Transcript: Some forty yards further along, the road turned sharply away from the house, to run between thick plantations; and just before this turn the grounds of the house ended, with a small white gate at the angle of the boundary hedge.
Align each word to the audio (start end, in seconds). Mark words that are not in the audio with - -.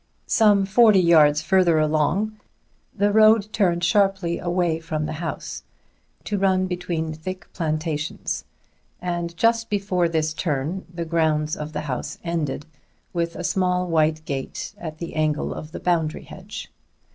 Some 0.25 0.65
forty 0.65 0.99
yards 0.99 1.43
further 1.43 1.77
along, 1.77 2.39
the 2.91 3.11
road 3.11 3.53
turned 3.53 3.83
sharply 3.83 4.39
away 4.39 4.79
from 4.79 5.05
the 5.05 5.13
house, 5.21 5.61
to 6.23 6.39
run 6.39 6.65
between 6.65 7.13
thick 7.13 7.47
plantations; 7.53 8.43
and 8.99 9.37
just 9.37 9.69
before 9.69 10.09
this 10.09 10.33
turn 10.33 10.87
the 10.91 11.05
grounds 11.05 11.55
of 11.55 11.73
the 11.73 11.81
house 11.81 12.17
ended, 12.23 12.65
with 13.13 13.35
a 13.35 13.43
small 13.43 13.85
white 13.85 14.25
gate 14.25 14.73
at 14.79 14.97
the 14.97 15.13
angle 15.15 15.53
of 15.53 15.71
the 15.71 15.79
boundary 15.79 16.23
hedge. 16.23 16.71